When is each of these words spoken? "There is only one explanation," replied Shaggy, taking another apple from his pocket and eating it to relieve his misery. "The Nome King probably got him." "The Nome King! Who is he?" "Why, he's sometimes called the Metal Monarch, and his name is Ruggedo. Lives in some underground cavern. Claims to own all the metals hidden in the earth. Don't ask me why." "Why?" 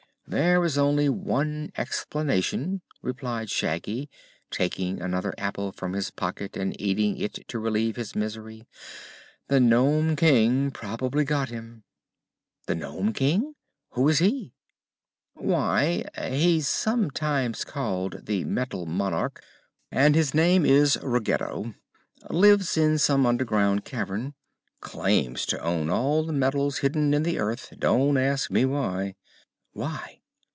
"There 0.27 0.63
is 0.63 0.77
only 0.77 1.09
one 1.09 1.73
explanation," 1.75 2.79
replied 3.01 3.49
Shaggy, 3.49 4.09
taking 4.49 5.01
another 5.01 5.33
apple 5.37 5.73
from 5.73 5.91
his 5.91 6.09
pocket 6.09 6.55
and 6.55 6.79
eating 6.79 7.17
it 7.17 7.45
to 7.49 7.59
relieve 7.59 7.97
his 7.97 8.15
misery. 8.15 8.65
"The 9.49 9.59
Nome 9.59 10.15
King 10.15 10.71
probably 10.71 11.25
got 11.25 11.49
him." 11.49 11.83
"The 12.65 12.75
Nome 12.75 13.11
King! 13.11 13.55
Who 13.89 14.07
is 14.07 14.19
he?" 14.19 14.53
"Why, 15.33 16.05
he's 16.17 16.65
sometimes 16.65 17.65
called 17.65 18.25
the 18.25 18.45
Metal 18.45 18.85
Monarch, 18.85 19.43
and 19.91 20.15
his 20.15 20.33
name 20.33 20.65
is 20.65 20.95
Ruggedo. 21.03 21.75
Lives 22.29 22.77
in 22.77 22.97
some 22.99 23.25
underground 23.25 23.83
cavern. 23.83 24.35
Claims 24.79 25.45
to 25.47 25.59
own 25.61 25.89
all 25.89 26.23
the 26.23 26.31
metals 26.31 26.77
hidden 26.77 27.13
in 27.13 27.23
the 27.23 27.37
earth. 27.37 27.73
Don't 27.77 28.15
ask 28.15 28.49
me 28.49 28.63
why." 28.63 29.15
"Why?" 29.73 30.19